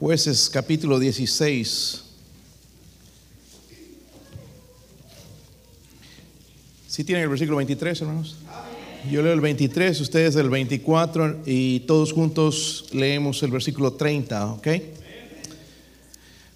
[0.00, 2.02] Jueces capítulo 16.
[6.86, 8.36] ¿Sí tienen el versículo 23, hermanos?
[9.10, 14.68] Yo leo el 23, ustedes el 24 y todos juntos leemos el versículo 30, ¿ok?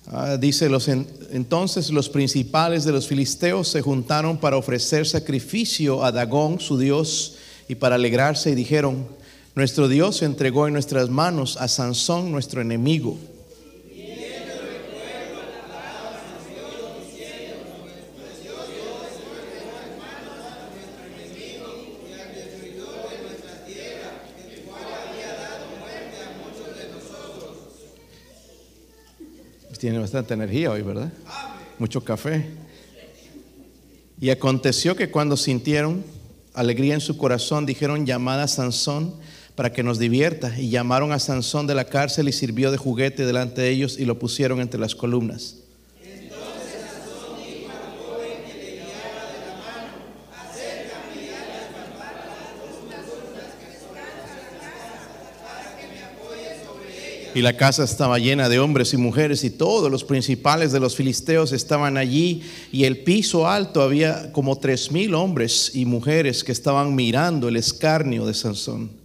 [0.06, 6.12] Ah, dice, los entonces los principales de los filisteos se juntaron para ofrecer sacrificio a
[6.12, 7.38] Dagón, su dios,
[7.68, 9.04] y para alegrarse y dijeron,
[9.56, 13.18] nuestro Dios entregó en nuestras manos a Sansón, nuestro enemigo.
[29.82, 31.12] Tiene bastante energía hoy, ¿verdad?
[31.80, 32.46] Mucho café.
[34.20, 36.04] Y aconteció que cuando sintieron
[36.54, 39.12] alegría en su corazón, dijeron, llamada a Sansón
[39.56, 40.56] para que nos divierta.
[40.56, 44.04] Y llamaron a Sansón de la cárcel y sirvió de juguete delante de ellos y
[44.04, 45.61] lo pusieron entre las columnas.
[57.34, 60.94] Y la casa estaba llena de hombres y mujeres y todos los principales de los
[60.94, 66.52] filisteos estaban allí y el piso alto había como tres mil hombres y mujeres que
[66.52, 69.02] estaban mirando el escarnio de Sansón.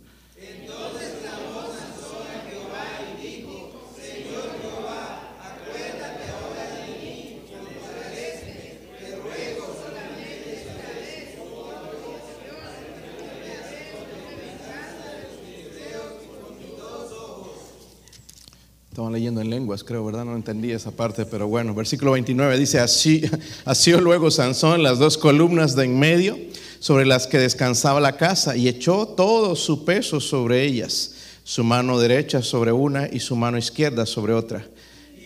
[18.97, 19.51] Estaban leyendo en
[19.83, 20.25] creo, ¿verdad?
[20.25, 23.23] No entendí esa parte, pero bueno, versículo 29 dice, así,
[23.65, 26.37] asió luego Sansón las dos columnas de en medio
[26.79, 31.11] sobre las que descansaba la casa y echó todo su peso sobre ellas,
[31.43, 34.65] su mano derecha sobre una y su mano izquierda sobre otra.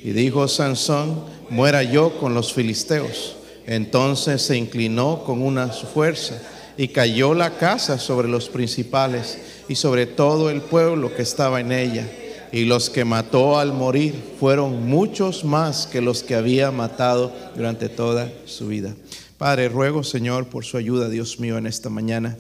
[0.04, 3.36] Y dijo Sansón, muera yo con los filisteos.
[3.68, 6.42] Entonces se inclinó con una fuerza
[6.78, 9.38] y cayó la casa sobre los principales
[9.70, 12.10] y sobre todo el pueblo que estaba en ella
[12.52, 17.88] y los que mató al morir fueron muchos más que los que había matado durante
[17.88, 18.94] toda su vida.
[19.38, 22.38] Padre, ruego, Señor, por su ayuda, Dios mío, en esta mañana.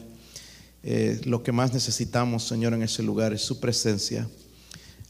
[0.83, 4.27] Eh, lo que más necesitamos, Señor, en ese lugar es su presencia,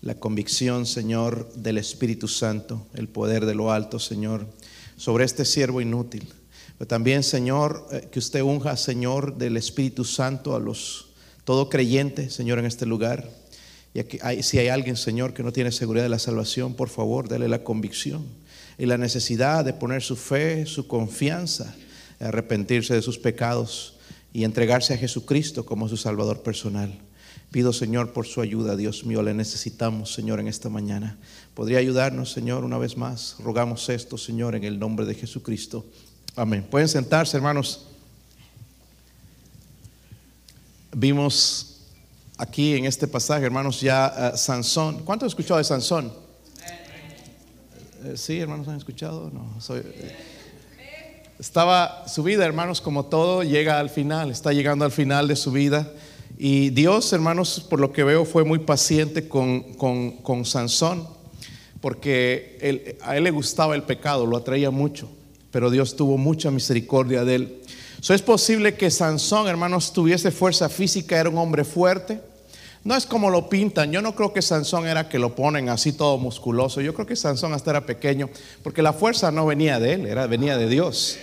[0.02, 4.46] la convicción, Señor, del Espíritu Santo, el poder de lo alto, Señor,
[4.98, 6.28] sobre este siervo inútil.
[6.78, 11.08] Pero también, Señor, eh, que usted unja, Señor, del Espíritu Santo a los
[11.44, 13.41] todo creyente, Señor, en este lugar
[13.94, 17.48] y si hay alguien, Señor, que no tiene seguridad de la salvación, por favor, dale
[17.50, 18.26] la convicción
[18.78, 21.76] y la necesidad de poner su fe, su confianza,
[22.20, 23.96] arrepentirse de sus pecados
[24.34, 26.98] y entregarse a Jesucristo como su Salvador personal.
[27.52, 31.18] Pido, Señor, por su ayuda, Dios mío, le necesitamos, Señor, en esta mañana.
[31.54, 33.36] ¿Podría ayudarnos, Señor, una vez más?
[33.40, 35.86] Rogamos esto, Señor, en el nombre de Jesucristo.
[36.38, 36.66] Amén.
[36.70, 37.88] Pueden sentarse, hermanos.
[40.96, 41.71] Vimos
[42.42, 45.04] aquí en este pasaje, hermanos, ya uh, Sansón.
[45.06, 46.12] ¿Cuánto han escuchado de Sansón?
[48.04, 49.30] Eh, sí, hermanos, ¿han escuchado?
[49.32, 50.16] No, soy, eh,
[51.38, 55.52] estaba su vida, hermanos, como todo, llega al final, está llegando al final de su
[55.52, 55.92] vida.
[56.40, 61.08] Y Dios, hermanos, por lo que veo, fue muy paciente con, con, con Sansón,
[61.80, 65.08] porque a él le gustaba el pecado, lo atraía mucho,
[65.52, 67.62] pero Dios tuvo mucha misericordia de él.
[68.00, 72.31] So, es posible que Sansón, hermanos, tuviese fuerza física, era un hombre fuerte,
[72.84, 73.92] no es como lo pintan.
[73.92, 76.82] Yo no creo que Sansón era que lo ponen así todo musculoso.
[76.82, 78.30] Yo creo que Sansón hasta era pequeño,
[78.64, 81.18] porque la fuerza no venía de él, era, venía de Dios.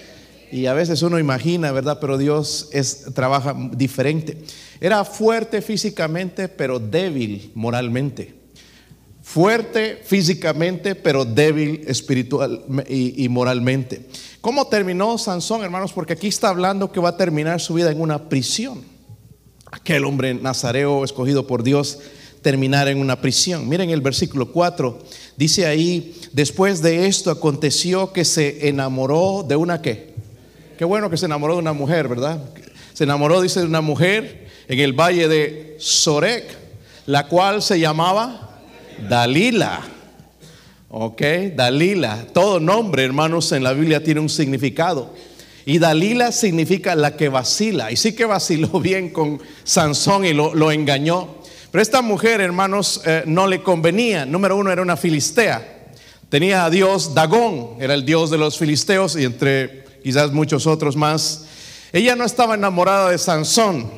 [0.50, 1.98] Y a veces uno imagina, ¿verdad?
[2.00, 4.38] Pero Dios es, trabaja diferente.
[4.80, 8.36] Era fuerte físicamente, pero débil moralmente.
[9.20, 14.06] Fuerte físicamente, pero débil espiritual y, y moralmente.
[14.40, 15.92] ¿Cómo terminó Sansón, hermanos?
[15.92, 18.97] Porque aquí está hablando que va a terminar su vida en una prisión
[19.70, 21.98] aquel hombre nazareo escogido por Dios
[22.42, 23.68] terminar en una prisión.
[23.68, 24.98] Miren el versículo 4,
[25.36, 30.14] dice ahí, después de esto aconteció que se enamoró de una qué.
[30.78, 32.40] Qué bueno que se enamoró de una mujer, ¿verdad?
[32.92, 36.44] Se enamoró, dice, de una mujer en el valle de Sorek,
[37.06, 38.60] la cual se llamaba
[39.08, 39.80] Dalila.
[40.90, 41.22] Ok,
[41.54, 42.26] Dalila.
[42.32, 45.12] Todo nombre, hermanos, en la Biblia tiene un significado.
[45.68, 47.92] Y Dalila significa la que vacila.
[47.92, 51.28] Y sí que vaciló bien con Sansón y lo, engañó.
[51.70, 54.24] Pero esta mujer, hermanos, eh, no le convenía.
[54.24, 55.90] Número uno, era una filistea.
[56.30, 60.96] Tenía a Dios Dagón, era el Dios de los filisteos y entre quizás muchos otros
[60.96, 61.44] más.
[61.92, 63.90] Ella no estaba enamorada de Sansón,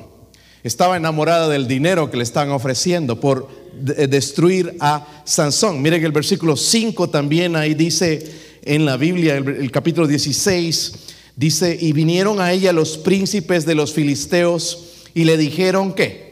[0.65, 5.81] estaba enamorada del dinero que le estaban ofreciendo por destruir a Sansón.
[5.81, 11.93] Miren el versículo 5 también ahí dice en la Biblia, el capítulo 16, dice, y
[11.93, 16.31] vinieron a ella los príncipes de los filisteos y le dijeron que,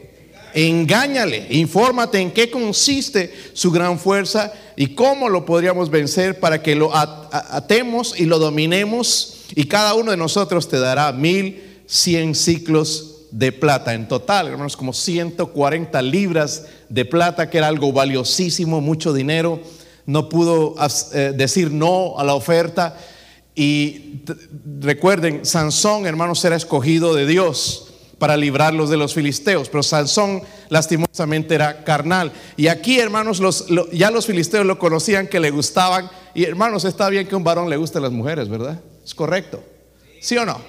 [0.53, 6.75] engáñale, infórmate en qué consiste su gran fuerza y cómo lo podríamos vencer para que
[6.75, 13.25] lo atemos y lo dominemos y cada uno de nosotros te dará mil cien ciclos
[13.31, 13.93] de plata.
[13.93, 19.59] En total, hermanos, como 140 libras de plata, que era algo valiosísimo, mucho dinero.
[20.05, 20.75] No pudo
[21.13, 22.97] eh, decir no a la oferta.
[23.61, 24.23] Y
[24.79, 31.55] recuerden, Sansón, hermanos, era escogido de Dios para librarlos de los filisteos, pero Sansón lastimosamente
[31.55, 32.31] era carnal.
[32.55, 33.43] Y aquí, hermanos,
[33.91, 36.09] ya los filisteos lo conocían que le gustaban.
[36.33, 38.79] Y hermanos, está bien que un varón le guste las mujeres, ¿verdad?
[39.03, 39.61] Es correcto.
[40.21, 40.61] ¿Sí o no?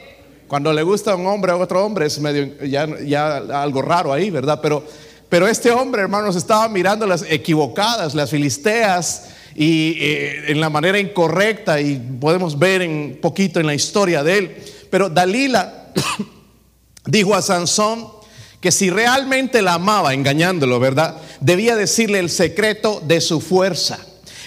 [0.48, 4.12] Cuando le gusta a un hombre a otro hombre es medio ya, ya algo raro
[4.12, 4.60] ahí, ¿verdad?
[4.60, 10.98] Pero este hombre, hermanos, estaba mirando las equivocadas, las filisteas, y eh, en la manera
[10.98, 14.56] incorrecta, y podemos ver un poquito en la historia de él.
[14.90, 15.92] Pero Dalila
[17.06, 18.08] dijo a Sansón
[18.60, 21.16] que si realmente la amaba, engañándolo, ¿verdad?
[21.40, 23.98] Debía decirle el secreto de su fuerza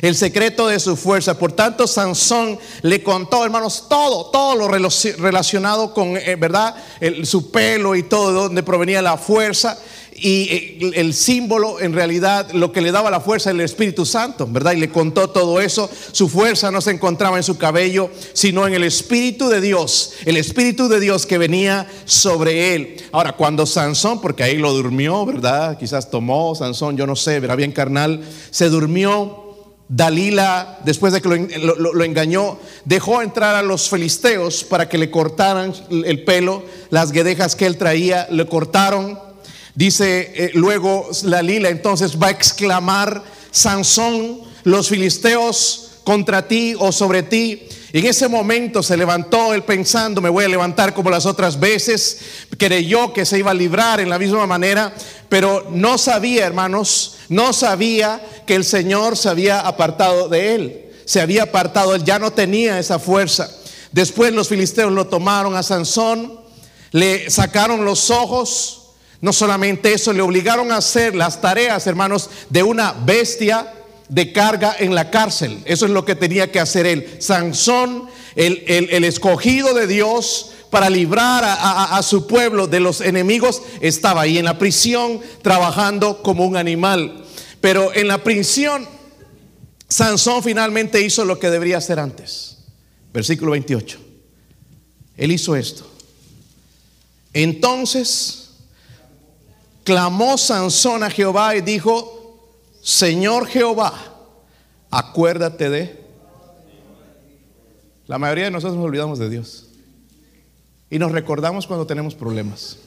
[0.04, 1.40] el secreto de su fuerza.
[1.40, 6.76] Por tanto, Sansón le contó, hermanos, todo, todo lo relacionado con, eh, ¿verdad?
[7.24, 9.78] su pelo y todo, de donde provenía la fuerza.
[10.26, 14.48] Y eh, el símbolo, en realidad, lo que le daba la fuerza el Espíritu Santo,
[14.50, 14.72] ¿verdad?
[14.72, 15.90] Y le contó todo eso.
[16.14, 20.14] Su fuerza no se encontraba en su cabello, sino en el Espíritu de Dios.
[20.24, 22.96] El Espíritu de Dios que venía sobre él.
[23.12, 25.78] Ahora, cuando Sansón, porque ahí lo durmió, ¿verdad?
[25.78, 29.44] Quizás tomó Sansón, yo no sé, verá bien carnal, se durmió
[29.90, 35.74] Dalila, después de que lo, engañó, dejó entrar a los filisteos para que le cortaran
[35.90, 39.33] el pelo, las guedejas que él traía, le cortaron.
[39.76, 47.24] Dice eh, luego Dalila, entonces va a exclamar, Sansón, los filisteos contra ti o sobre
[47.24, 47.68] ti.
[47.92, 52.20] En ese momento se levantó él pensando, me voy a levantar como las otras veces.
[52.58, 54.94] Creyó que se iba a librar en la misma manera,
[55.30, 60.86] pero no sabía, hermanos, no sabía que el Señor se había apartado de él.
[61.06, 63.50] Se había apartado, él ya no tenía esa fuerza.
[63.92, 66.40] Después los filisteos lo tomaron a Sansón,
[66.92, 68.83] le sacaron los ojos.
[69.24, 73.74] No solamente eso, le obligaron a hacer las tareas, hermanos, de una bestia
[74.10, 75.62] de carga en la cárcel.
[75.64, 77.10] Eso es lo que tenía que hacer él.
[77.20, 83.62] Sansón, el, el, escogido de Dios para librar a, a, su pueblo de los enemigos,
[83.80, 87.24] estaba ahí en la prisión trabajando como un animal.
[87.62, 88.86] Pero en la prisión,
[89.88, 92.58] Sansón finalmente hizo lo que debería hacer antes.
[93.14, 94.00] Versículo 28.
[95.16, 95.90] Él hizo esto.
[97.32, 98.43] Entonces
[99.84, 102.24] clamó Sansón a Jehová y dijo,
[102.82, 103.94] Señor Jehová,
[104.90, 106.04] acuérdate de...
[108.08, 109.68] La mayoría de nosotros nos olvidamos de Dios.
[110.90, 112.78] Y nos recordamos cuando tenemos problemas.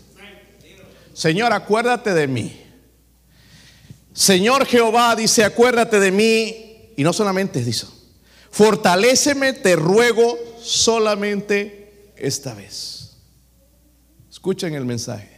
[1.14, 2.60] Señor, acuérdate de mí.
[4.12, 6.92] Señor Jehová dice, acuérdate de mí.
[6.96, 7.86] Y no solamente dice,
[8.50, 13.16] fortaléceme, te ruego solamente esta vez.
[14.30, 15.35] Escuchen el mensaje.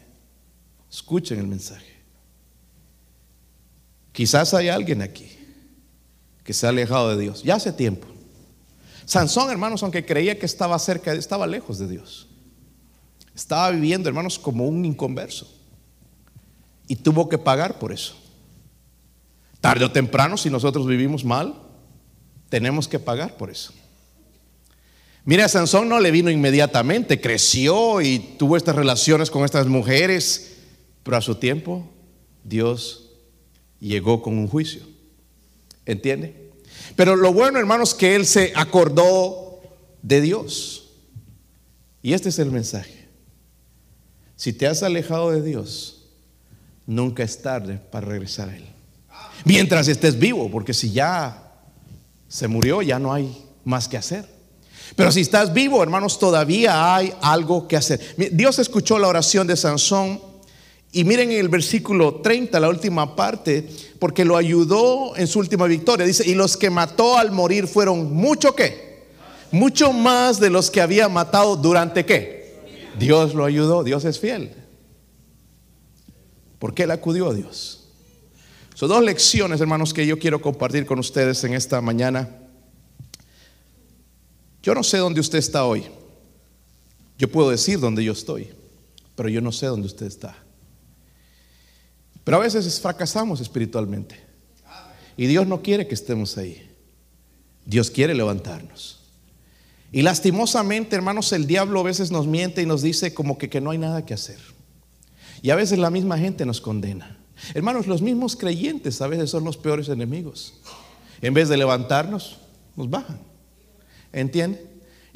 [0.91, 1.99] Escuchen el mensaje.
[4.13, 5.31] Quizás hay alguien aquí
[6.43, 8.07] que se ha alejado de Dios, ya hace tiempo.
[9.05, 12.27] Sansón, hermanos, aunque creía que estaba cerca, estaba lejos de Dios.
[13.35, 15.49] Estaba viviendo, hermanos, como un inconverso.
[16.87, 18.17] Y tuvo que pagar por eso.
[19.61, 21.55] Tarde o temprano, si nosotros vivimos mal,
[22.49, 23.73] tenemos que pagar por eso.
[25.25, 30.58] Mira, a Sansón no le vino inmediatamente, creció y tuvo estas relaciones con estas mujeres,
[31.09, 31.89] pero a su tiempo
[32.45, 33.13] Dios
[33.81, 34.83] llegó con un juicio.
[35.87, 36.51] ¿Entiende?
[36.97, 39.63] Pero lo bueno, hermanos, que él se acordó
[40.03, 40.91] de Dios.
[42.03, 43.09] Y este es el mensaje.
[44.37, 46.11] Si te has alejado de Dios,
[46.85, 48.67] nunca es tarde para regresar a Él.
[49.47, 51.55] Mientras estés vivo, porque si ya
[52.29, 54.29] se murió, ya no hay más que hacer.
[54.95, 58.15] Pero si estás vivo, hermanos, todavía hay algo que hacer.
[58.33, 60.28] Dios escuchó la oración de Sansón
[60.91, 63.69] y miren en el versículo 30, la última parte,
[63.99, 66.07] porque lo ayudó en su última victoria.
[66.07, 69.07] Dice, y los que mató al morir fueron mucho qué?
[69.51, 72.57] Mucho más de los que había matado durante qué?
[72.99, 74.53] Dios lo ayudó, Dios es fiel.
[76.59, 77.85] Porque él acudió a Dios.
[78.75, 82.35] Son dos lecciones, hermanos, que yo quiero compartir con ustedes en esta mañana.
[84.63, 85.85] Yo no sé dónde usted está hoy.
[87.19, 88.49] Yo puedo decir dónde yo estoy,
[89.17, 90.48] pero yo no sé dónde usted está.
[92.29, 94.21] Pero a veces fracasamos espiritualmente.
[95.17, 96.71] Y Dios no quiere que estemos ahí.
[97.65, 99.01] Dios quiere levantarnos.
[99.93, 103.63] Y lastimosamente, hermanos, el diablo a veces nos miente y nos dice como que, que
[103.63, 104.37] no hay nada que hacer.
[105.41, 107.19] Y a veces la misma gente nos condena.
[107.55, 110.61] Hermanos, los mismos creyentes a veces son los peores enemigos.
[111.23, 112.41] En vez de levantarnos,
[112.77, 113.21] nos bajan.
[114.13, 114.68] ¿Entiende?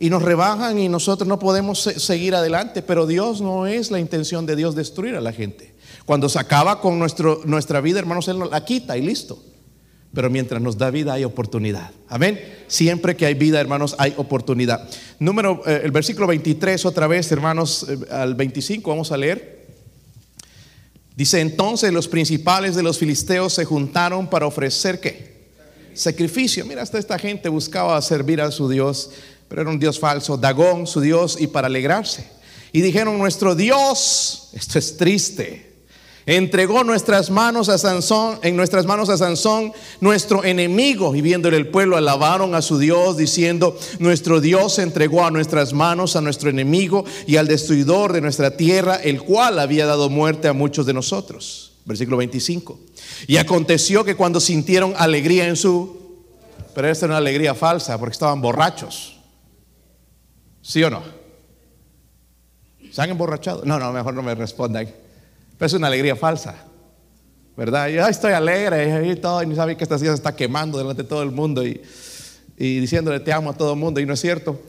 [0.02, 4.46] Y nos rebajan y nosotros no podemos seguir adelante, pero Dios no es la intención
[4.46, 5.76] de Dios destruir a la gente.
[6.04, 9.40] Cuando se acaba con nuestro, nuestra vida, hermanos, Él nos la quita y listo.
[10.12, 11.92] Pero mientras nos da vida hay oportunidad.
[12.08, 12.40] Amén.
[12.66, 14.90] Siempre que hay vida, hermanos, hay oportunidad.
[15.20, 19.68] Número, eh, el versículo 23, otra vez, hermanos, eh, al 25, vamos a leer.
[21.14, 25.46] Dice, entonces los principales de los filisteos se juntaron para ofrecer qué?
[25.94, 26.66] Sacrificio.
[26.66, 29.10] Mira, hasta esta gente buscaba servir a su Dios,
[29.52, 32.26] pero era un Dios falso, Dagón, su Dios, y para alegrarse.
[32.72, 35.72] Y dijeron, nuestro Dios, esto es triste
[36.26, 41.66] Entregó nuestras manos a Sansón, en nuestras manos a Sansón, nuestro enemigo, y viéndole el
[41.66, 47.04] pueblo alabaron a su Dios, diciendo, nuestro Dios entregó a nuestras manos a nuestro enemigo
[47.26, 51.72] y al destruidor de nuestra tierra, el cual había dado muerte a muchos de nosotros.
[51.84, 52.78] Versículo 25.
[53.26, 56.20] Y aconteció que cuando sintieron alegría en su,
[56.72, 59.16] pero esta era una alegría falsa, porque estaban borrachos.
[60.62, 61.02] ¿Sí o no?
[62.90, 63.64] ¿Se han emborrachado?
[63.64, 64.88] No, no, mejor no me respondan
[65.66, 66.56] es una alegría falsa.
[67.56, 67.88] ¿Verdad?
[67.88, 71.02] Yo estoy alegre y todo, y no sabe que esta ciudad se está quemando delante
[71.02, 71.82] de todo el mundo y,
[72.56, 74.60] y diciéndole te amo a todo el mundo, y no es cierto.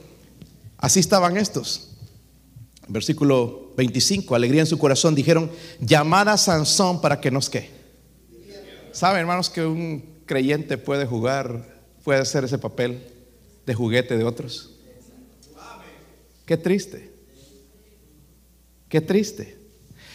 [0.77, 1.91] Así estaban estos.
[2.89, 7.71] Versículo 25, alegría en su corazón, dijeron, llamad a Sansón para que nos qué.
[8.91, 11.65] ¿Saben, hermanos, que un creyente puede jugar,
[12.03, 13.01] puede hacer ese papel
[13.65, 14.72] de juguete de otros?
[16.45, 17.11] Qué triste.
[18.89, 19.57] Qué triste.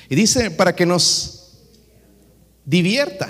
[0.08, 1.58] Y dice, para que nos
[2.64, 3.28] divierta.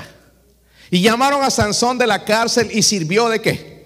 [0.90, 3.78] Y llamaron a Sansón de la cárcel y sirvió de qué?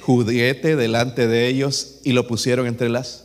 [0.00, 3.24] Juguete delante de ellos y lo pusieron entre las...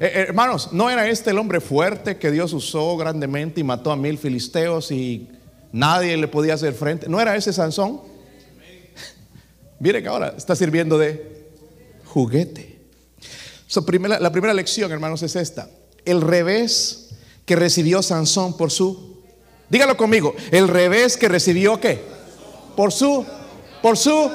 [0.00, 3.96] Eh, hermanos, ¿no era este el hombre fuerte que Dios usó grandemente y mató a
[3.96, 5.28] mil filisteos y
[5.72, 7.08] nadie le podía hacer frente?
[7.08, 8.00] ¿No era ese Sansón?
[9.80, 11.50] Mire que ahora está sirviendo de
[12.04, 12.75] juguete.
[14.20, 15.68] La primera lección, hermanos, es esta.
[16.04, 17.10] El revés
[17.44, 19.16] que recibió Sansón por su,
[19.68, 22.02] dígalo conmigo, el revés que recibió qué?
[22.76, 23.24] Por su,
[23.82, 24.30] por su,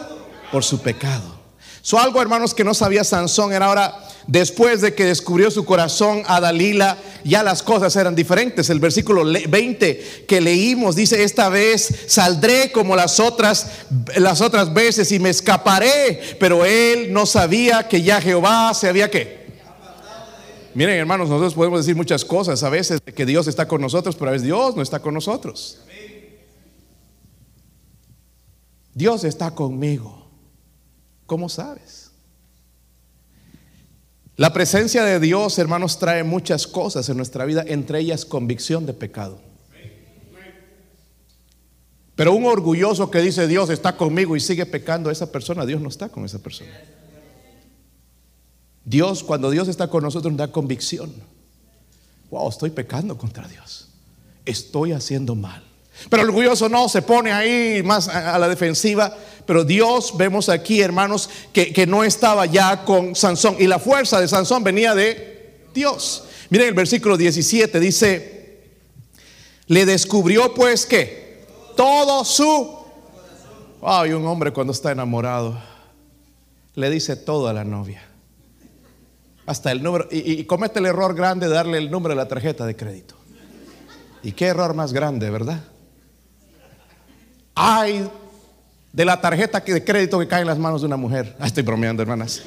[0.52, 1.40] por su pecado.
[1.82, 6.24] So algo, hermanos, que no sabía Sansón era ahora, después de que descubrió su corazón
[6.28, 8.70] a Dalila, ya las cosas eran diferentes.
[8.70, 13.68] El versículo 20 que leímos dice, esta vez saldré como las otras,
[14.18, 16.38] las otras veces y me escaparé.
[16.40, 19.42] Pero él no sabía que ya Jehová se había que
[20.74, 24.30] Miren, hermanos, nosotros podemos decir muchas cosas a veces que Dios está con nosotros, pero
[24.30, 25.80] a veces Dios no está con nosotros.
[28.94, 30.30] Dios está conmigo.
[31.26, 32.01] ¿Cómo sabes?
[34.42, 38.94] La presencia de Dios, hermanos, trae muchas cosas en nuestra vida, entre ellas convicción de
[38.96, 39.40] pecado.
[42.16, 45.90] Pero un orgulloso que dice Dios está conmigo y sigue pecando, esa persona, Dios no
[45.90, 46.72] está con esa persona.
[48.84, 51.14] Dios, cuando Dios está con nosotros, nos da convicción.
[52.32, 53.90] Wow, estoy pecando contra Dios.
[54.44, 55.71] Estoy haciendo mal.
[56.10, 59.16] Pero el orgulloso no, se pone ahí más a la defensiva.
[59.46, 63.56] Pero Dios, vemos aquí, hermanos, que, que no estaba ya con Sansón.
[63.60, 66.26] Y la fuerza de Sansón venía de Dios.
[66.50, 68.62] Miren el versículo 17, dice,
[69.68, 72.80] le descubrió pues que todo su...
[73.80, 75.60] Wow, y un hombre cuando está enamorado
[76.76, 78.12] le dice todo a la novia
[79.46, 82.66] hasta el número, y, comete el error grande de darle el número de la tarjeta
[82.66, 83.16] de crédito.
[84.24, 85.64] ¿Y qué error más grande, verdad?
[87.56, 88.10] Ay,
[88.92, 91.36] de la tarjeta de crédito que cae en las manos de una mujer.
[91.40, 92.42] Ah, estoy bromeando, hermanas.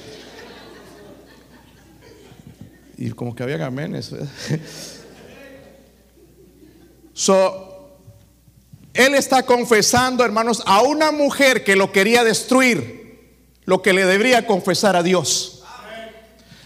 [2.97, 4.15] Y como que había gamenes.
[7.13, 7.99] So,
[8.93, 14.47] él está confesando, hermanos, a una mujer que lo quería destruir, lo que le debería
[14.47, 15.54] confesar a Dios.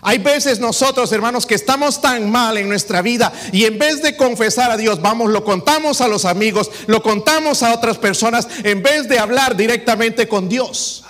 [0.09, 4.17] Hay veces nosotros, hermanos, que estamos tan mal en nuestra vida y en vez de
[4.17, 8.83] confesar a Dios, vamos, lo contamos a los amigos, lo contamos a otras personas, en
[8.83, 11.05] vez de hablar directamente con Dios.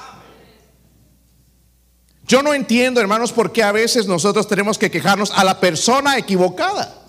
[2.27, 6.19] Yo no entiendo, hermanos, por qué a veces nosotros tenemos que quejarnos a la persona
[6.19, 7.01] equivocada.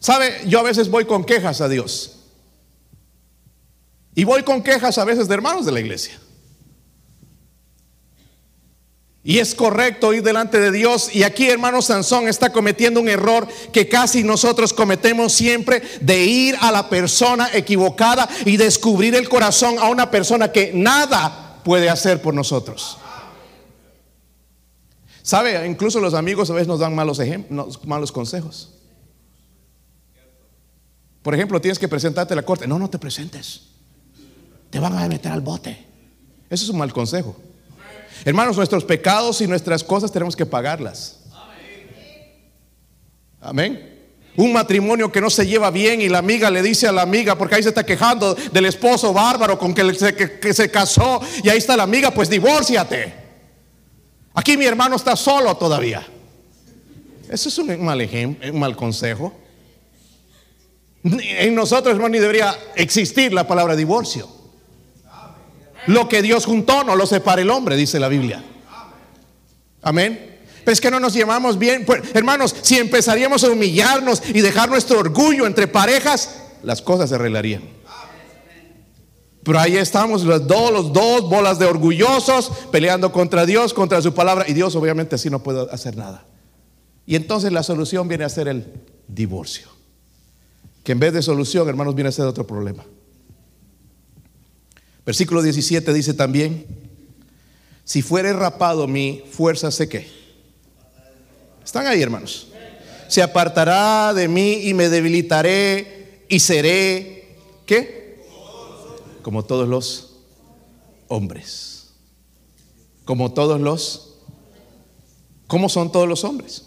[0.00, 0.40] ¿Sabe?
[0.48, 2.16] Yo a veces voy con quejas a Dios.
[4.16, 6.18] Y voy con quejas a veces de hermanos de la iglesia.
[9.26, 11.16] Y es correcto ir delante de Dios.
[11.16, 16.56] Y aquí, hermano Sansón está cometiendo un error que casi nosotros cometemos siempre de ir
[16.60, 22.20] a la persona equivocada y descubrir el corazón a una persona que nada puede hacer
[22.20, 22.98] por nosotros.
[25.22, 25.66] ¿Sabe?
[25.66, 28.74] Incluso los amigos a veces nos dan malos, ejemplos, malos consejos.
[31.22, 32.66] Por ejemplo, tienes que presentarte a la corte.
[32.66, 33.62] No, no te presentes.
[34.68, 35.86] Te van a meter al bote.
[36.50, 37.34] Eso es un mal consejo.
[38.24, 41.20] Hermanos, nuestros pecados y nuestras cosas tenemos que pagarlas.
[43.40, 43.90] Amén.
[44.36, 47.36] Un matrimonio que no se lleva bien y la amiga le dice a la amiga,
[47.36, 51.48] porque ahí se está quejando del esposo bárbaro con que se, que, se casó y
[51.50, 53.14] ahí está la amiga, pues divórciate.
[54.32, 56.04] Aquí mi hermano está solo todavía.
[57.28, 59.32] Eso es un mal ejemplo, un mal consejo.
[61.04, 64.43] En nosotros, hermano, ni debería existir la palabra divorcio.
[65.86, 68.42] Lo que Dios juntó no lo separa el hombre, dice la Biblia.
[69.82, 70.38] Amén.
[70.64, 71.84] Pero es que no nos llevamos bien.
[71.84, 77.16] Pues, hermanos, si empezaríamos a humillarnos y dejar nuestro orgullo entre parejas, las cosas se
[77.16, 77.62] arreglarían.
[79.42, 84.14] Pero ahí estamos los dos, los dos bolas de orgullosos peleando contra Dios, contra su
[84.14, 84.46] palabra.
[84.48, 86.24] Y Dios obviamente así no puede hacer nada.
[87.04, 88.72] Y entonces la solución viene a ser el
[89.06, 89.68] divorcio.
[90.82, 92.84] Que en vez de solución, hermanos, viene a ser otro problema.
[95.04, 96.66] Versículo 17 dice también,
[97.84, 100.06] si fuere rapado mi fuerza sé que.
[101.62, 102.48] Están ahí, hermanos.
[103.08, 108.24] Se apartará de mí y me debilitaré y seré, ¿qué?
[109.22, 110.16] Como todos los
[111.08, 111.92] hombres.
[113.04, 114.16] Como todos los...
[115.46, 116.64] ¿Cómo son todos los hombres?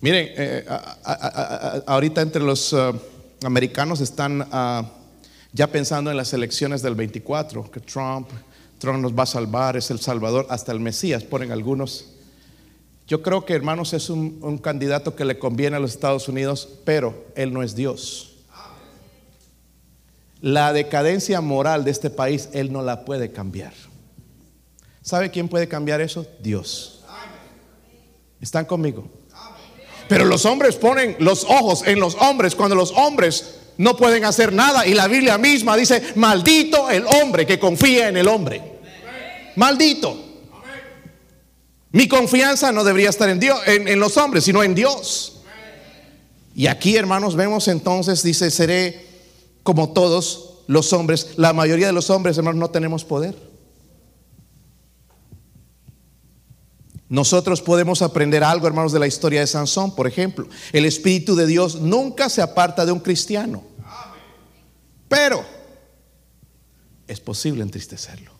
[0.00, 0.66] Miren, eh,
[1.86, 2.72] ahorita entre los...
[2.72, 2.94] Uh,
[3.44, 4.90] americanos están ah,
[5.52, 8.28] ya pensando en las elecciones del 24, que Trump,
[8.78, 12.06] Trump nos va a salvar, es el Salvador, hasta el Mesías, ponen algunos.
[13.06, 16.68] Yo creo que, hermanos, es un, un candidato que le conviene a los Estados Unidos,
[16.84, 18.26] pero él no es Dios.
[20.40, 23.74] La decadencia moral de este país, él no la puede cambiar.
[25.02, 26.26] ¿Sabe quién puede cambiar eso?
[26.40, 27.04] Dios.
[28.40, 29.19] ¿Están conmigo?
[30.10, 34.52] Pero los hombres ponen los ojos en los hombres cuando los hombres no pueden hacer
[34.52, 34.84] nada.
[34.84, 38.60] Y la Biblia misma dice, maldito el hombre que confía en el hombre.
[39.54, 40.20] Maldito.
[41.92, 45.42] Mi confianza no debería estar en Dios, en, los hombres, sino en Dios.
[46.56, 49.06] Y aquí, hermanos, vemos entonces, dice, seré
[49.62, 51.34] como todos los hombres.
[51.36, 53.36] La mayoría de los hombres, hermanos, no tenemos poder.
[57.10, 60.48] Nosotros podemos aprender algo, hermanos, de la historia de Sansón, por ejemplo.
[60.72, 63.64] El Espíritu de Dios nunca se aparta de un cristiano.
[65.08, 65.44] Pero
[67.08, 68.30] es posible entristecerlo.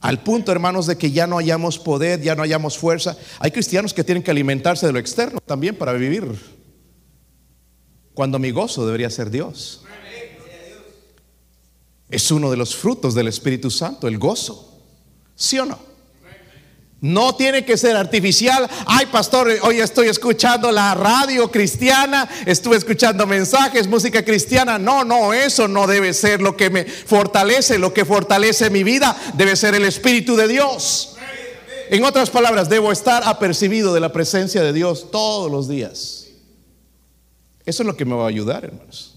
[0.00, 3.16] Al punto, hermanos, de que ya no hayamos poder, ya no hayamos fuerza.
[3.38, 6.26] Hay cristianos que tienen que alimentarse de lo externo también para vivir.
[8.14, 9.84] Cuando mi gozo debería ser Dios.
[12.08, 14.82] Es uno de los frutos del Espíritu Santo, el gozo.
[15.36, 15.89] ¿Sí o no?
[17.00, 18.68] No tiene que ser artificial.
[18.86, 24.78] Ay, pastor, hoy estoy escuchando la radio cristiana, estuve escuchando mensajes, música cristiana.
[24.78, 27.78] No, no, eso no debe ser lo que me fortalece.
[27.78, 31.16] Lo que fortalece mi vida debe ser el Espíritu de Dios.
[31.88, 36.26] En otras palabras, debo estar apercibido de la presencia de Dios todos los días.
[37.64, 39.16] Eso es lo que me va a ayudar, hermanos.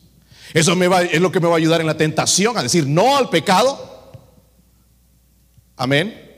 [0.54, 3.30] Eso es lo que me va a ayudar en la tentación, a decir no al
[3.30, 4.14] pecado.
[5.76, 6.33] Amén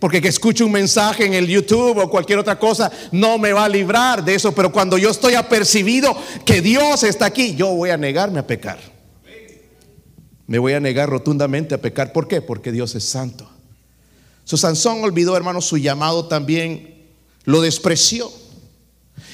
[0.00, 3.66] porque que escuche un mensaje en el YouTube o cualquier otra cosa no me va
[3.66, 4.52] a librar de eso.
[4.52, 8.78] Pero cuando yo estoy apercibido que Dios está aquí, yo voy a negarme a pecar.
[10.46, 12.12] Me voy a negar rotundamente a pecar.
[12.12, 12.40] ¿Por qué?
[12.40, 13.48] Porque Dios es santo.
[14.44, 17.04] Su Sansón olvidó, hermanos, su llamado también
[17.44, 18.32] lo despreció.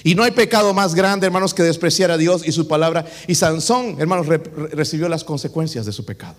[0.02, 3.06] Y no hay pecado más grande, hermanos, que despreciar a Dios y su palabra.
[3.28, 6.36] Y Sansón, hermanos, recibió las consecuencias de su pecado.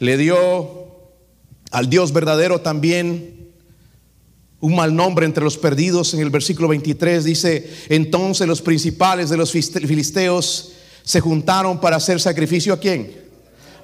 [0.00, 0.85] Le dio
[1.76, 3.50] al Dios verdadero también
[4.60, 6.14] un mal nombre entre los perdidos.
[6.14, 12.18] En el versículo 23 dice, entonces los principales de los filisteos se juntaron para hacer
[12.18, 13.14] sacrificio a quién?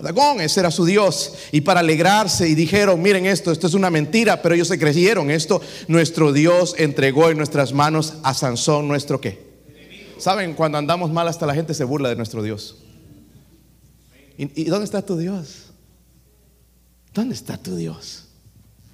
[0.01, 1.35] Dagón, ese era su Dios.
[1.53, 5.31] Y para alegrarse y dijeron, miren esto, esto es una mentira, pero ellos se creyeron
[5.31, 5.61] esto.
[5.87, 9.53] Nuestro Dios entregó en nuestras manos a Sansón, nuestro qué.
[10.17, 12.79] Saben, cuando andamos mal hasta la gente se burla de nuestro Dios.
[14.39, 15.72] ¿Y, y dónde está tu Dios?
[17.15, 18.25] ¿Dónde está tu Dios?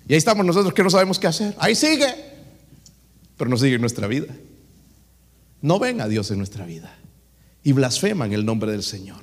[0.09, 1.55] Y ahí estamos nosotros que no sabemos qué hacer.
[1.59, 2.07] Ahí sigue.
[3.37, 4.35] Pero no sigue en nuestra vida.
[5.61, 6.97] No ven a Dios en nuestra vida.
[7.63, 9.21] Y blasfeman el nombre del Señor.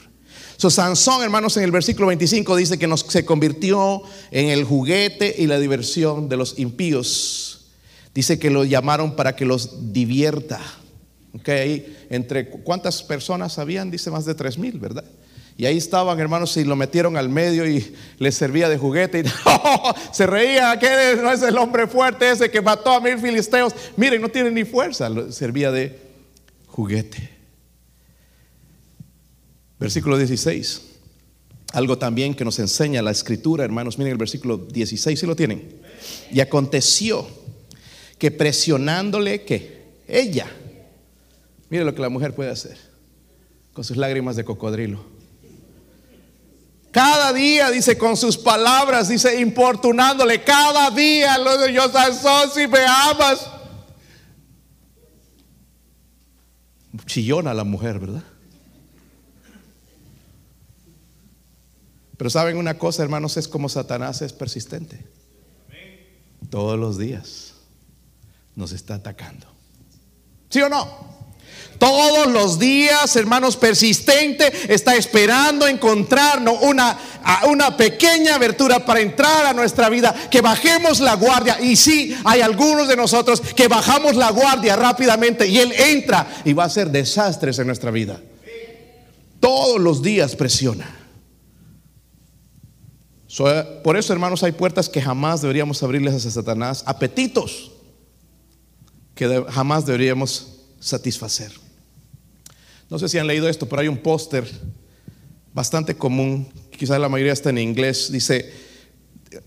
[0.57, 5.35] So, Sansón, hermanos, en el versículo 25 dice que nos, se convirtió en el juguete
[5.37, 7.71] y la diversión de los impíos.
[8.13, 10.61] Dice que lo llamaron para que los divierta.
[11.33, 11.49] Ok,
[12.09, 15.03] entre cuántas personas habían, dice más de tres mil, ¿verdad?
[15.57, 19.21] Y ahí estaban, hermanos, y lo metieron al medio y les servía de juguete.
[19.21, 19.23] Y
[20.11, 23.73] se reía, que no es el hombre fuerte ese que mató a mil filisteos.
[23.95, 25.97] Miren, no tiene ni fuerza, servía de
[26.67, 27.29] juguete.
[29.79, 30.81] Versículo 16.
[31.71, 33.97] Algo también que nos enseña la escritura, hermanos.
[33.97, 35.81] Miren el versículo 16, si lo tienen.
[36.31, 37.27] Y aconteció
[38.17, 40.47] que presionándole que ella,
[41.69, 42.77] mire lo que la mujer puede hacer
[43.73, 45.14] con sus lágrimas de cocodrilo.
[46.95, 51.91] Cada día, dice, con sus palabras, dice, importunándole, cada día, lo yo,
[52.53, 53.49] si me amas.
[57.05, 58.23] Chillona la mujer, ¿verdad?
[62.15, 65.05] Pero saben una cosa, hermanos, es como Satanás es persistente.
[66.49, 67.55] Todos los días
[68.55, 69.47] nos está atacando.
[70.49, 71.24] ¿Sí o no?
[71.77, 76.97] Todos los días, hermanos, persistente, está esperando encontrarnos una,
[77.47, 81.59] una pequeña abertura para entrar a nuestra vida, que bajemos la guardia.
[81.61, 86.53] Y sí, hay algunos de nosotros que bajamos la guardia rápidamente y Él entra y
[86.53, 88.21] va a hacer desastres en nuestra vida.
[89.39, 91.05] Todos los días presiona
[93.83, 97.71] por eso, hermanos, hay puertas que jamás deberíamos abrirles a Satanás, apetitos
[99.13, 100.54] que jamás deberíamos
[100.85, 101.51] satisfacer.
[102.91, 104.47] No sé si han leído esto, pero hay un póster
[105.51, 108.53] bastante común, quizás la mayoría está en inglés, dice,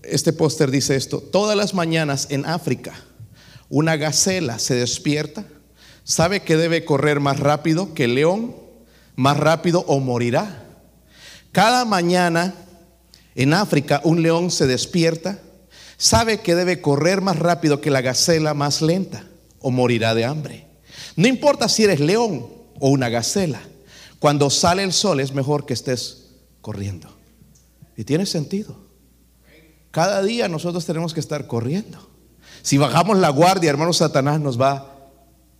[0.03, 2.93] este póster dice esto, todas las mañanas en África
[3.69, 5.45] una gacela se despierta,
[6.03, 8.55] sabe que debe correr más rápido que el león,
[9.15, 10.65] más rápido o morirá.
[11.51, 12.55] Cada mañana
[13.35, 15.39] en África un león se despierta,
[15.97, 19.23] sabe que debe correr más rápido que la gacela más lenta
[19.59, 20.68] o morirá de hambre.
[21.19, 22.47] No importa si eres león
[22.79, 23.59] o una gacela,
[24.19, 26.27] cuando sale el sol es mejor que estés
[26.61, 27.09] corriendo.
[27.97, 28.77] Y tiene sentido.
[29.91, 32.07] Cada día nosotros tenemos que estar corriendo.
[32.61, 34.95] Si bajamos la guardia, hermano Satanás nos va...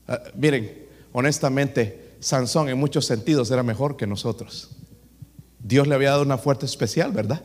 [0.08, 4.70] Ah, miren, honestamente, Sansón en muchos sentidos era mejor que nosotros.
[5.60, 7.44] Dios le había dado una fuerza especial, ¿verdad?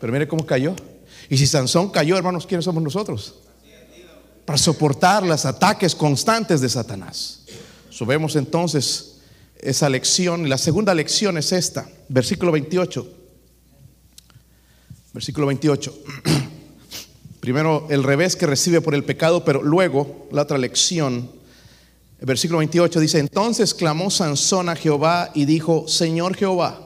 [0.00, 0.74] Pero mire cómo cayó.
[1.28, 3.41] Y si Sansón cayó, hermanos, ¿quiénes somos nosotros?
[4.44, 7.42] Para soportar los ataques constantes de Satanás.
[7.90, 9.18] Subemos entonces
[9.58, 10.48] esa lección.
[10.48, 13.06] La segunda lección es esta, versículo 28.
[15.12, 15.98] Versículo 28.
[17.40, 21.30] Primero el revés que recibe por el pecado, pero luego la otra lección.
[22.18, 26.80] El versículo 28 dice, entonces clamó Sansón a Jehová y dijo, Señor Jehová,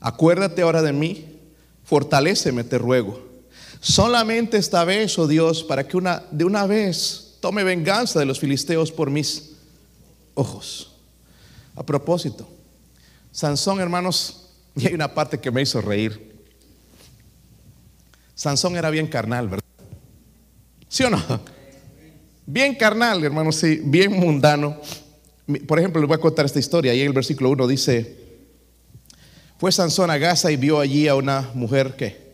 [0.00, 1.38] acuérdate ahora de mí
[1.88, 3.27] fortaléceme, te ruego.
[3.80, 8.40] Solamente esta vez, oh Dios, para que una, de una vez tome venganza de los
[8.40, 9.52] filisteos por mis
[10.34, 10.92] ojos.
[11.76, 12.48] A propósito,
[13.30, 16.36] Sansón, hermanos, y hay una parte que me hizo reír.
[18.34, 19.64] Sansón era bien carnal, ¿verdad?
[20.88, 21.22] ¿Sí o no?
[22.46, 24.80] Bien carnal, hermanos, sí, bien mundano.
[25.66, 26.92] Por ejemplo, les voy a contar esta historia.
[26.92, 28.16] Ahí en el versículo 1 dice,
[29.58, 32.27] fue Sansón a Gaza y vio allí a una mujer que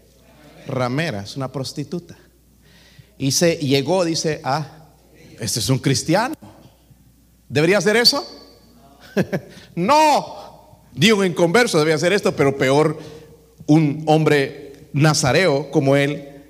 [0.66, 2.16] ramera, es una prostituta.
[3.18, 4.88] Y se llegó, dice, ah,
[5.40, 6.34] este es un cristiano.
[7.48, 8.24] ¿Debería hacer eso?
[9.74, 12.98] no, digo en converso, debía hacer esto, pero peor
[13.66, 16.42] un hombre nazareo como él.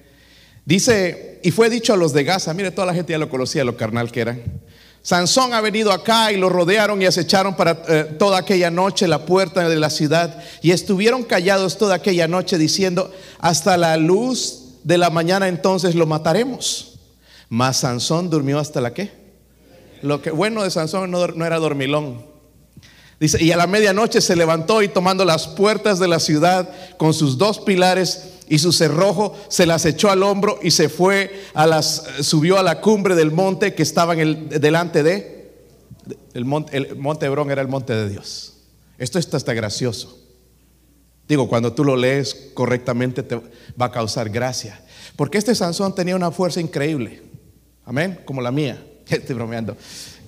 [0.64, 3.64] Dice, y fue dicho a los de Gaza, mire, toda la gente ya lo conocía,
[3.64, 4.42] lo carnal que eran.
[5.05, 9.27] Sansón ha venido acá y lo rodearon y acecharon para eh, toda aquella noche la
[9.27, 14.97] puerta de la ciudad y estuvieron callados toda aquella noche diciendo, hasta la luz de
[14.97, 16.95] la mañana entonces lo mataremos.
[17.51, 19.12] Mas Sansón durmió hasta la qué?
[20.01, 22.25] Lo que bueno de Sansón no, no era dormilón.
[23.20, 27.14] Dice, y a la medianoche se levantó y tomando las puertas de la ciudad con
[27.14, 31.66] sus dos pilares y su cerrojo se las echó al hombro y se fue a
[31.66, 35.35] las subió a la cumbre del monte que estaba en el, delante de
[36.35, 38.55] el monte, el monte Hebrón era el monte de Dios.
[38.98, 40.20] Esto está hasta gracioso.
[41.27, 43.37] Digo, cuando tú lo lees correctamente te
[43.81, 44.81] va a causar gracia.
[45.16, 47.22] Porque este Sansón tenía una fuerza increíble.
[47.85, 48.85] Amén, como la mía.
[49.09, 49.77] Estoy bromeando.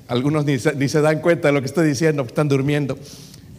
[0.09, 2.99] Algunos ni se, dan cuenta de lo que estoy diciendo, están durmiendo.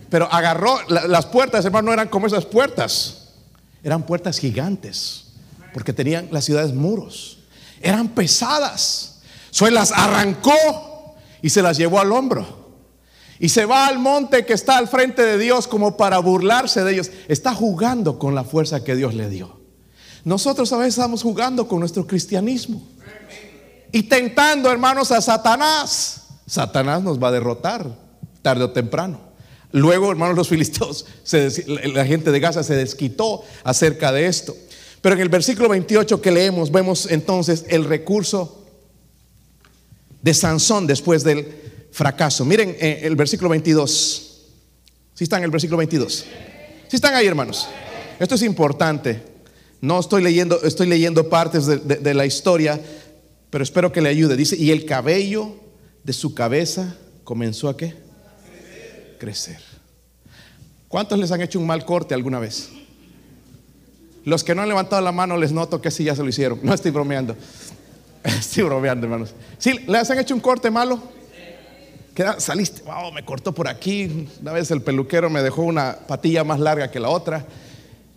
[0.10, 3.28] Pero agarró las puertas, hermano, no eran como esas puertas
[3.88, 5.28] eran puertas gigantes,
[5.74, 7.40] porque tenían las ciudades muros.
[7.82, 9.20] Eran pesadas.
[9.52, 12.68] So las arrancó y se las llevó al hombro.
[13.40, 16.94] Y se va al monte que está al frente de Dios como para burlarse de
[16.94, 17.12] ellos.
[17.30, 19.58] Está jugando con la fuerza que Dios le dio.
[20.26, 22.82] Nosotros a veces estamos jugando con nuestro cristianismo.
[23.94, 26.27] Y tentando, hermanos, a Satanás.
[26.48, 27.88] Satanás nos va a derrotar
[28.42, 29.20] tarde o temprano.
[29.74, 31.06] Luego, hermanos, los filisteos,
[31.94, 34.56] la gente de Gaza se desquitó acerca de esto.
[35.02, 38.66] Pero en el versículo 28 que leemos, vemos entonces el recurso
[40.22, 41.48] de Sansón después del
[41.92, 42.46] fracaso.
[42.46, 44.24] Miren eh, el versículo 22.
[45.14, 46.26] Si están en el versículo 22?
[46.88, 47.68] Si están ahí, hermanos?
[48.20, 49.22] Esto es importante.
[49.82, 52.80] No estoy leyendo, estoy leyendo partes de, la historia,
[53.50, 54.36] pero espero que le ayude.
[54.36, 55.56] Dice, y el cabello
[56.08, 57.94] de su cabeza comenzó a qué?
[59.20, 59.60] Crecer.
[60.88, 62.70] ¿Cuántos les han hecho un mal corte alguna vez?
[64.24, 66.62] Los que no han levantado la mano les noto que sí ya se lo hicieron.
[66.64, 67.36] No estoy bromeando.
[68.24, 69.34] Estoy bromeando, hermanos.
[69.58, 71.02] ¿Sí les han hecho un corte malo?
[72.38, 74.30] saliste, wow, me cortó por aquí.
[74.40, 77.46] Una vez el peluquero me dejó una patilla más larga que la otra.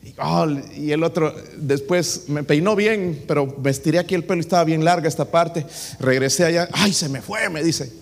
[0.03, 4.41] Y, oh, y el otro después me peinó bien, pero me aquí el pelo y
[4.41, 5.67] estaba bien larga esta parte.
[5.99, 7.93] Regresé allá, ay, se me fue, me dice.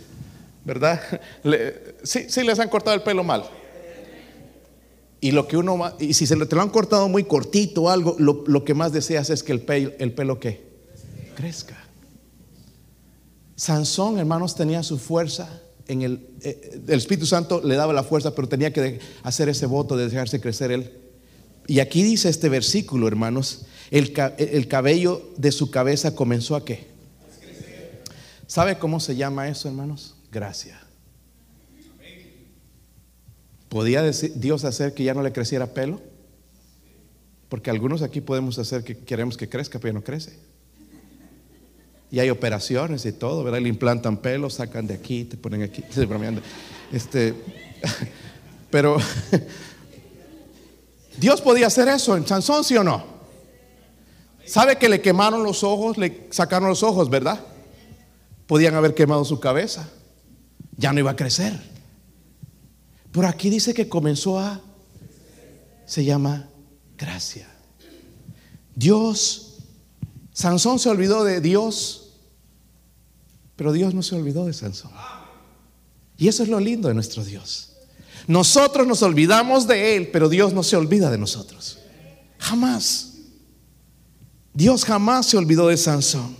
[0.64, 1.00] ¿Verdad?
[2.02, 3.44] sí, sí les han cortado el pelo mal.
[5.20, 8.16] Y lo que uno y si se te lo han cortado muy cortito o algo,
[8.18, 10.62] lo, que más deseas es que el pelo, el pelo ¿qué?
[11.34, 11.76] crezca.
[13.56, 15.48] Sansón, hermanos, tenía su fuerza
[15.88, 19.66] en el, eh, el Espíritu Santo le daba la fuerza, pero tenía que hacer ese
[19.66, 20.92] voto de dejarse crecer él.
[21.68, 26.88] Y aquí dice este versículo, hermanos, el, el cabello de su cabeza comenzó a qué?
[28.46, 30.16] ¿Sabe cómo se llama eso, hermanos?
[30.32, 30.80] Gracia.
[33.68, 36.00] ¿Podía Dios hacer que ya no le creciera pelo?
[37.50, 40.38] Porque algunos aquí podemos hacer que queremos que crezca, pero ya no crece.
[42.10, 43.60] Y hay operaciones y todo, ¿verdad?
[43.60, 45.82] Le implantan pelo, sacan de aquí, te ponen aquí.
[45.88, 46.40] Estoy bromeando.
[46.90, 47.34] Este,
[48.70, 48.96] pero
[51.18, 53.04] Dios podía hacer eso en Sansón, ¿sí o no?
[54.46, 57.40] ¿Sabe que le quemaron los ojos, le sacaron los ojos, verdad?
[58.46, 59.88] Podían haber quemado su cabeza.
[60.76, 61.60] Ya no iba a crecer.
[63.12, 64.60] Por aquí dice que comenzó a,
[65.86, 66.48] se llama
[66.96, 67.48] gracia.
[68.74, 69.56] Dios,
[70.32, 72.12] Sansón se olvidó de Dios,
[73.56, 74.92] pero Dios no se olvidó de Sansón.
[76.16, 77.72] Y eso es lo lindo de nuestro Dios.
[78.28, 81.80] Nosotros nos olvidamos de Él, pero Dios no se olvida de nosotros.
[82.38, 83.14] Jamás.
[84.54, 86.36] Dios jamás se olvidó de Sansón.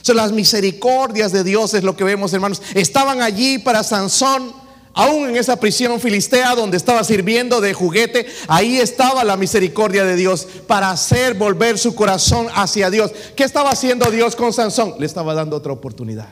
[0.00, 2.62] Son las misericordias de Dios es lo que vemos, hermanos.
[2.74, 4.62] Estaban allí para Sansón
[4.94, 10.16] Aún en esa prisión filistea donde estaba sirviendo de juguete, ahí estaba la misericordia de
[10.16, 13.10] Dios para hacer volver su corazón hacia Dios.
[13.34, 14.96] ¿Qué estaba haciendo Dios con Sansón?
[14.98, 16.28] Le estaba dando otra oportunidad.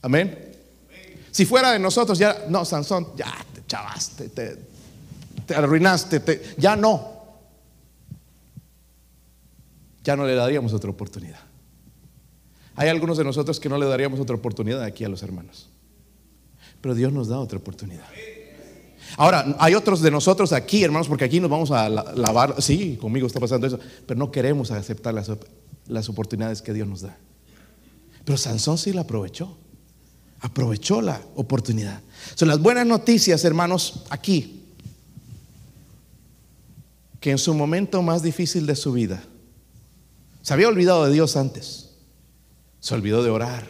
[0.00, 0.47] Amén.
[1.38, 7.12] Si fuera de nosotros, ya, no, Sansón, ya te chavaste, te, arruinaste, ya no.
[10.02, 11.38] Ya no le daríamos otra oportunidad.
[12.74, 15.68] Hay algunos de nosotros que no le daríamos otra oportunidad aquí a los hermanos.
[16.80, 18.08] Pero Dios nos da otra oportunidad.
[19.16, 22.60] Ahora, hay otros de nosotros aquí, hermanos, porque aquí nos vamos a lavar.
[22.60, 25.30] Sí, conmigo está pasando eso, pero no queremos aceptar las,
[25.86, 27.16] las oportunidades que Dios nos da.
[28.24, 29.56] Pero Sansón sí la aprovechó.
[30.40, 32.00] Aprovechó la oportunidad.
[32.34, 34.62] Son las buenas noticias, hermanos, aquí.
[37.20, 39.22] Que en su momento más difícil de su vida,
[40.42, 41.90] se había olvidado de Dios antes.
[42.80, 43.66] Se olvidó de orar.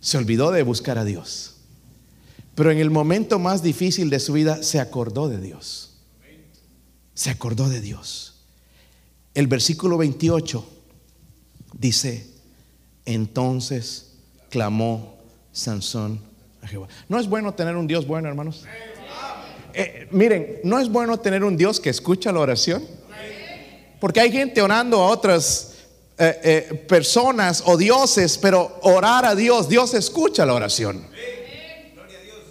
[0.00, 1.54] Se olvidó de buscar a Dios.
[2.54, 5.96] Pero en el momento más difícil de su vida se acordó de Dios.
[7.14, 8.34] Se acordó de Dios.
[9.34, 10.64] El versículo 28
[11.76, 12.30] dice,
[13.04, 14.12] entonces
[14.50, 15.13] clamó
[15.54, 16.20] Sansón
[16.60, 16.88] a Jehová.
[17.08, 18.64] ¿No es bueno tener un Dios bueno, hermanos?
[19.72, 22.84] Eh, miren, ¿no es bueno tener un Dios que escucha la oración?
[24.00, 25.76] Porque hay gente orando a otras
[26.18, 31.06] eh, eh, personas o dioses, pero orar a Dios, Dios escucha la oración.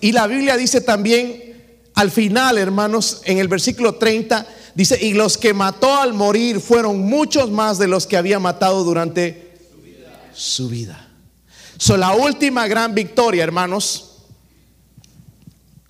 [0.02, 1.44] Y la Biblia dice también
[1.96, 7.00] al final, hermanos, en el versículo 30, dice, y los que mató al morir fueron
[7.00, 9.52] muchos más de los que había matado durante
[10.34, 11.13] su vida.
[11.78, 14.20] So, la última gran victoria, hermanos,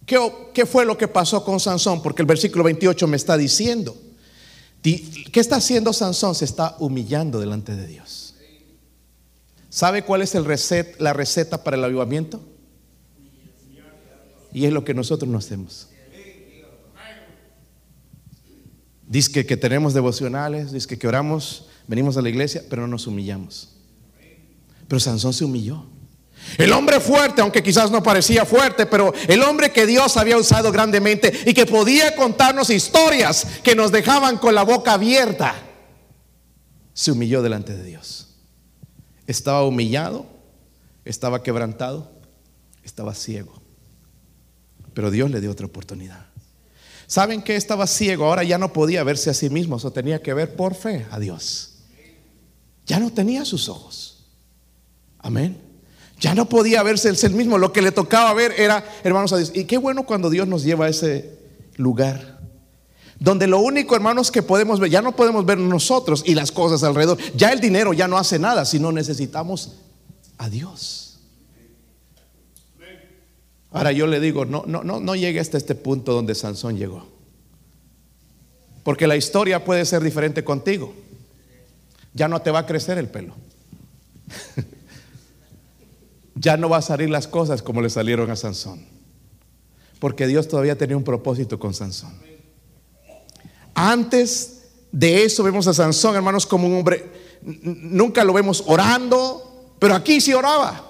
[0.06, 0.20] ¿qué,
[0.54, 2.02] ¿qué fue lo que pasó con Sansón?
[2.02, 3.96] Porque el versículo 28 me está diciendo
[4.84, 6.36] ¿Qué está haciendo Sansón?
[6.36, 8.36] Se está humillando delante de Dios.
[9.70, 12.42] ¿Sabe cuál es la receta para el avivamiento?
[14.52, 15.88] Y es lo que nosotros no hacemos.
[19.08, 23.73] Dice que, tenemos devocionales, dice que oramos, venimos a la iglesia, pero no nos humillamos.
[24.94, 25.84] Pero Sansón se humilló.
[26.56, 30.72] El hombre fuerte, aunque quizás no parecía fuerte, pero el hombre que Dios había usado
[30.72, 35.56] grandemente y que podía contarnos historias que nos dejaban con la boca abierta,
[36.94, 38.36] se humilló delante de Dios.
[39.26, 40.28] Estaba humillado,
[41.06, 42.12] estaba quebrantado,
[42.84, 43.64] estaba ciego.
[44.94, 46.28] Pero Dios le dio otra oportunidad.
[47.08, 48.26] ¿Saben que estaba ciego?
[48.26, 51.18] Ahora ya no podía verse a sí mismo, o tenía que ver por fe a
[51.18, 51.80] Dios.
[52.86, 54.13] Ya no tenía sus ojos.
[55.24, 55.58] Amén.
[56.20, 57.58] Ya no podía verse el mismo.
[57.58, 59.52] Lo que le tocaba ver era, hermanos, a Dios.
[59.56, 61.38] Y qué bueno cuando Dios nos lleva a ese
[61.78, 62.40] lugar.
[63.20, 66.84] Donde lo único, hermanos, que podemos ver, ya no podemos ver nosotros y las cosas
[66.84, 67.18] alrededor.
[67.36, 69.76] Ya el dinero ya no hace nada, sino necesitamos
[70.38, 71.20] a Dios.
[73.72, 77.08] Ahora yo le digo, no, no, no, no llegue hasta este punto donde Sansón llegó.
[78.84, 80.94] Porque la historia puede ser diferente contigo.
[82.14, 83.34] Ya no te va a crecer el pelo.
[86.44, 88.86] ya no va a salir las cosas como le salieron a Sansón.
[90.00, 92.14] Porque Dios todavía tenía un propósito con Sansón.
[93.74, 97.10] Antes de eso vemos a Sansón, hermanos, como un hombre,
[97.42, 100.84] nunca lo vemos orando, pero aquí sí oraba.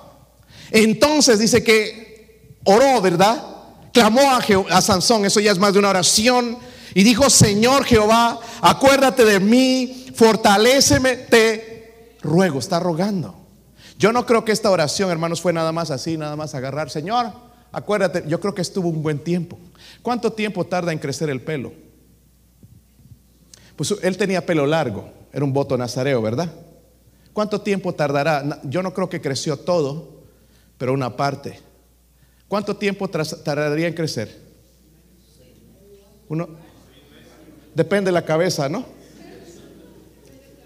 [0.72, 3.44] Entonces dice que oró, ¿verdad?
[3.94, 4.42] Clamó a,
[4.76, 6.58] a Sansón, eso ya es más de una oración,
[6.96, 13.43] y dijo, Señor Jehová, acuérdate de mí, fortaléceme, te ruego, está rogando.
[13.98, 16.90] Yo no creo que esta oración, hermanos, fue nada más así, nada más agarrar.
[16.90, 17.32] Señor,
[17.72, 19.58] acuérdate, yo creo que estuvo un buen tiempo.
[20.02, 21.74] ¿Cuánto tiempo tarda en crecer el pelo?
[23.76, 26.54] Pues él tenía pelo largo, era un voto nazareo, ¿verdad?
[27.34, 28.62] ¿Cuánto tiempo tardará?
[28.64, 30.22] Yo no creo que creció todo,
[30.78, 31.60] pero una parte.
[32.48, 34.40] ¿Cuánto tiempo tardaría en crecer?
[36.30, 36.50] Uno,
[37.74, 38.86] depende de la cabeza, ¿no?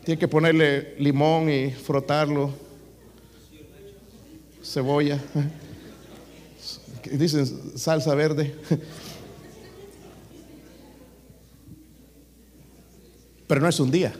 [0.03, 2.66] Tiene que ponerle limón y frotarlo
[4.67, 5.19] cebolla,
[7.11, 8.55] dicen salsa verde.
[13.47, 14.13] Pero no es un día.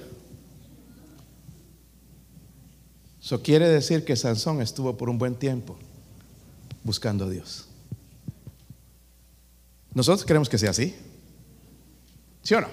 [3.21, 5.77] Eso quiere decir que Sansón estuvo por un buen tiempo
[6.83, 7.67] buscando a Dios.
[9.93, 10.95] Nosotros queremos que sea así.
[12.41, 12.69] ¿Sí o no?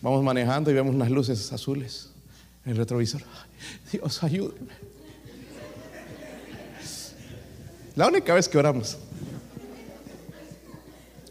[0.00, 2.08] Vamos manejando y vemos unas luces azules
[2.64, 3.22] en el retrovisor.
[3.92, 4.91] Dios, ayúdame.
[7.94, 8.98] La única vez que oramos.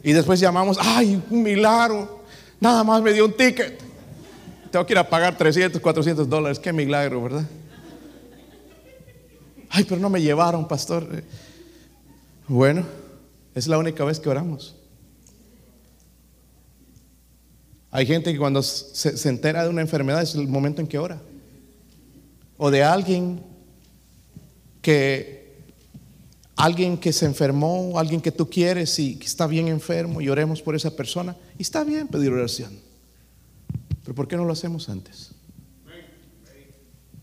[0.04, 2.22] Y después llamamos, ay, un milagro.
[2.60, 3.80] Nada más me dio un ticket.
[4.72, 6.60] Tengo que ir a pagar 300, 400 dólares.
[6.60, 7.46] Qué milagro, ¿verdad?
[9.70, 11.24] Ay, pero no me llevaron, pastor.
[12.48, 12.86] Bueno,
[13.56, 14.76] es la única vez que oramos.
[17.90, 20.98] Hay gente que cuando se, se, entera de una enfermedad es el momento en que
[20.98, 21.22] ora.
[22.58, 23.44] O de alguien
[24.82, 25.41] que
[26.62, 30.62] alguien que se enfermó, alguien que tú quieres y que está bien enfermo y oremos
[30.62, 31.36] por esa persona.
[31.58, 32.78] Y está bien pedir oración.
[34.04, 35.32] Pero ¿por qué no lo hacemos antes?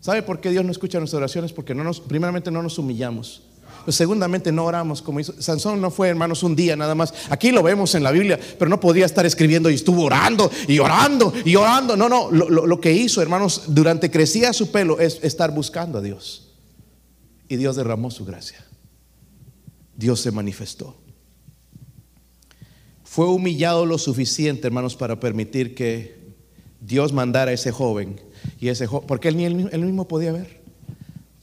[0.00, 1.52] ¿Sabe por qué Dios no escucha nuestras oraciones?
[1.52, 3.42] Porque no nos, primeramente no nos humillamos.
[3.80, 5.40] Pero segundamente no oramos como hizo.
[5.40, 7.14] Sansón no fue, hermanos, un día nada más.
[7.30, 10.80] Aquí lo vemos en la Biblia, pero no podía estar escribiendo y estuvo orando y
[10.80, 11.96] orando y orando.
[11.96, 16.00] No, no, lo, lo que hizo, hermanos, durante crecía su pelo es estar buscando a
[16.00, 16.48] Dios.
[17.48, 18.67] Y Dios derramó su gracia.
[19.98, 20.96] Dios se manifestó.
[23.02, 26.16] Fue humillado lo suficiente, hermanos, para permitir que
[26.80, 28.20] Dios mandara a ese joven.
[28.60, 30.60] Y ese porque él ni él, mismo podía ver.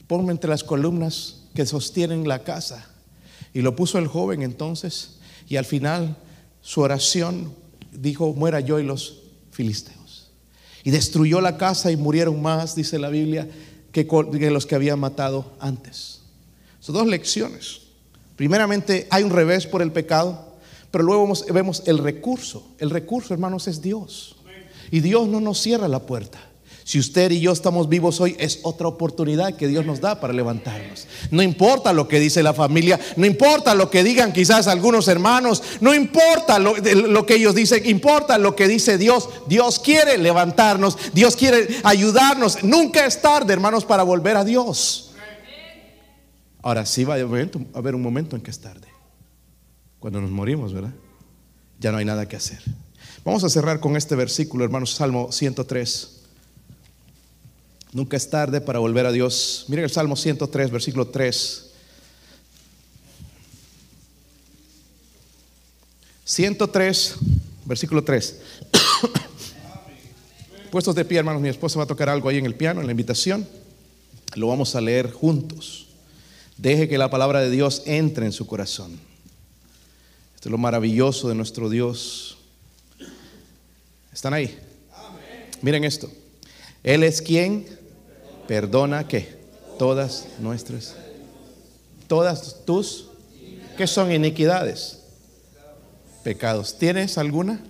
[0.08, 2.90] Ponme entre las columnas que sostienen la casa.
[3.54, 5.18] Y lo puso el joven entonces.
[5.50, 6.16] Y al final
[6.62, 7.54] su oración
[7.92, 10.32] dijo, muera yo y los filisteos.
[10.86, 13.50] Y destruyó la casa y murieron más, dice la Biblia,
[13.92, 14.08] que,
[14.50, 16.22] los que había matado antes.
[16.80, 17.85] Son dos lecciones.
[18.36, 20.56] Primeramente hay un revés por el pecado,
[20.92, 22.66] pero luego vemos, el recurso.
[22.80, 24.36] El recurso, hermanos, es Dios.
[24.92, 26.40] Y Dios no nos cierra la puerta.
[26.86, 30.34] Si usted y yo estamos vivos hoy, es otra oportunidad que Dios nos da para
[30.34, 31.08] levantarnos.
[31.32, 35.64] No importa lo que dice la familia, no importa lo que digan quizás algunos hermanos,
[35.82, 39.30] no importa lo, lo, que ellos dicen, importa lo que dice Dios.
[39.48, 42.64] Dios quiere levantarnos, Dios quiere ayudarnos.
[42.64, 45.06] Nunca es tarde, hermanos, para volver a Dios.
[46.66, 48.88] Ahora sí va a haber un momento en que es tarde.
[50.00, 50.96] Cuando nos morimos, ¿verdad?
[51.80, 52.60] Ya no hay nada que hacer.
[53.24, 56.24] Vamos a cerrar con este versículo, hermanos, Salmo 103.
[57.94, 59.66] Nunca es tarde para volver a Dios.
[59.68, 61.72] Miren el Salmo 103, versículo 3.
[66.24, 67.16] 103,
[67.66, 68.40] versículo 3.
[70.72, 72.88] Puestos de pie, hermanos, mi esposa va a tocar algo ahí en el piano, en
[72.88, 73.48] la invitación.
[74.34, 75.85] Lo vamos a leer juntos.
[76.58, 79.00] Deje que la palabra de Dios entre en su corazón.
[80.36, 82.38] Esto es lo maravilloso de nuestro Dios.
[84.14, 84.58] ¿Están ahí?
[85.62, 86.10] Miren esto.
[86.84, 87.66] Él es quien
[88.48, 89.36] perdona que
[89.78, 90.96] todas nuestras,
[92.08, 93.08] todas tus,
[93.76, 95.00] ¿qué son iniquidades?
[96.24, 96.78] Pecados.
[96.78, 97.62] ¿Tienes alguna?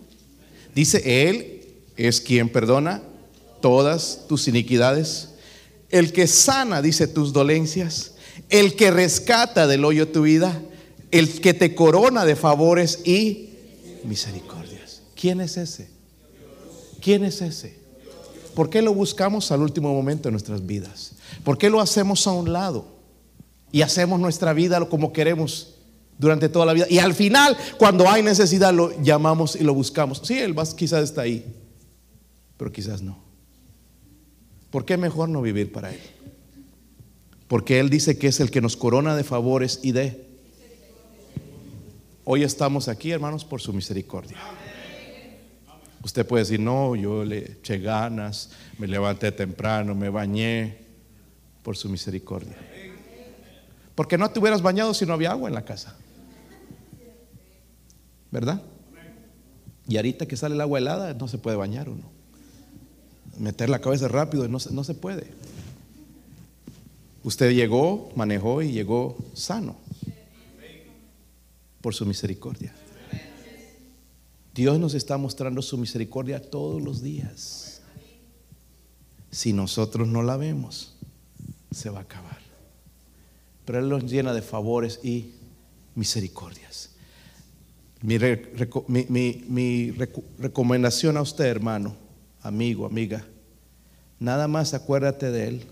[0.75, 1.63] Dice, Él
[1.95, 3.01] es quien perdona
[3.61, 5.29] todas tus iniquidades.
[5.89, 8.14] El que sana, dice, tus dolencias.
[8.49, 10.61] El que rescata del hoyo tu vida.
[11.11, 13.49] El que te corona de favores y
[14.03, 15.01] misericordias.
[15.15, 15.89] ¿Quién es ese?
[17.01, 17.77] ¿Quién es ese?
[18.55, 21.13] ¿Por qué lo buscamos al último momento de nuestras vidas?
[21.43, 22.85] ¿Por qué lo hacemos a un lado?
[23.71, 25.75] Y hacemos nuestra vida como queremos
[26.17, 26.85] durante toda la vida.
[26.89, 30.21] Y al final, cuando hay necesidad, lo llamamos y lo buscamos.
[30.23, 31.45] Sí, Él quizás está ahí,
[32.57, 33.17] pero quizás no.
[34.71, 35.99] ¿Por qué mejor no vivir para Él?
[37.47, 40.25] Porque Él dice que es el que nos corona de favores y de...
[42.23, 44.37] Hoy estamos aquí, hermanos, por su misericordia.
[46.03, 50.79] Usted puede decir, no, yo le eché ganas, me levanté temprano, me bañé
[51.61, 52.55] por su misericordia.
[53.93, 55.95] Porque no te hubieras bañado si no había agua en la casa.
[58.31, 58.61] ¿Verdad?
[59.87, 62.09] Y ahorita que sale el agua helada no se puede bañar uno.
[63.37, 65.31] Meter la cabeza rápido no, no se puede.
[67.25, 69.77] Usted llegó, manejó y llegó sano
[71.81, 72.71] por su misericordia.
[74.53, 77.81] Dios nos está mostrando su misericordia todos los días.
[79.31, 80.97] Si nosotros no la vemos,
[81.71, 82.37] se va a acabar.
[83.65, 85.31] Pero Él nos llena de favores y
[85.95, 86.91] misericordias.
[88.03, 88.19] Mi,
[90.37, 91.95] recomendación a usted, hermano,
[92.43, 93.25] amigo, amiga,
[94.19, 95.67] nada más acuérdate de Él,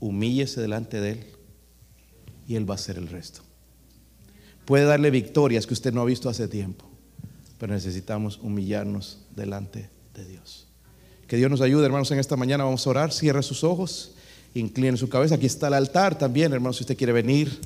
[0.00, 1.26] humíllese delante de Él
[2.46, 3.42] y Él va a hacer el resto.
[4.64, 6.84] Puede darle victorias que usted no ha visto hace tiempo,
[7.58, 10.66] pero necesitamos humillarnos delante de Dios.
[11.26, 14.14] Que Dios nos ayude, hermanos, en esta mañana vamos a orar, cierre sus ojos,
[14.54, 15.36] incline su cabeza.
[15.36, 17.60] Aquí está el altar también, hermanos, si usted quiere venir